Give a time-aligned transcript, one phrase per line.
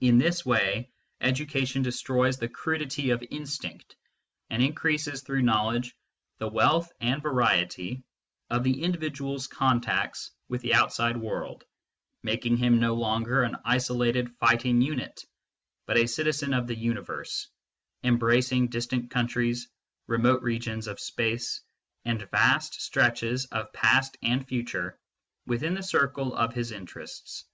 [0.00, 3.94] In this way SCIENCE AND CULTURE 39 education destroys the crudity of instinct,
[4.50, 5.96] and increases through knowledge
[6.38, 8.02] the wealth and variety
[8.50, 11.62] of the indi vidual s contacts with the outside world,
[12.24, 15.24] making him no longer an isolated righting unit,
[15.86, 17.46] but a citizen of the universe,
[18.02, 19.68] embracing distant countries,
[20.08, 21.60] remote regions of space,
[22.04, 24.98] and vast stretches of past and future
[25.46, 27.44] within the circle of his interests.